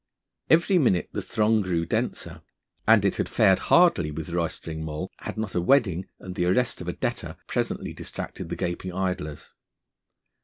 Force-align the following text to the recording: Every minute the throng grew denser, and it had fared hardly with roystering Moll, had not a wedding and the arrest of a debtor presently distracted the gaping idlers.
Every 0.49 0.79
minute 0.79 1.09
the 1.11 1.21
throng 1.21 1.61
grew 1.61 1.85
denser, 1.85 2.41
and 2.87 3.05
it 3.05 3.17
had 3.17 3.29
fared 3.29 3.59
hardly 3.69 4.09
with 4.09 4.31
roystering 4.31 4.83
Moll, 4.83 5.11
had 5.19 5.37
not 5.37 5.53
a 5.53 5.61
wedding 5.61 6.07
and 6.19 6.33
the 6.33 6.45
arrest 6.47 6.81
of 6.81 6.87
a 6.87 6.93
debtor 6.93 7.37
presently 7.45 7.93
distracted 7.93 8.49
the 8.49 8.55
gaping 8.55 8.95
idlers. 8.95 9.49